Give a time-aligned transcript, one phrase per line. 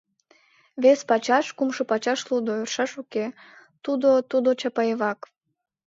[0.83, 3.25] Вес пачаш, кумшо пачаш лудо— ӧршаш уке:
[3.83, 5.19] тудо, тудо Чапаевак...